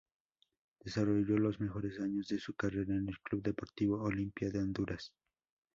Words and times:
Desarrolló 0.83 1.37
los 1.37 1.59
mejores 1.59 1.99
años 1.99 2.27
de 2.27 2.39
su 2.39 2.55
carrera 2.55 2.95
en 2.95 3.07
el 3.07 3.19
club 3.19 3.43
Deportivo 3.43 4.01
Olimpia 4.01 4.49
de 4.49 4.57
Honduras. 4.57 5.13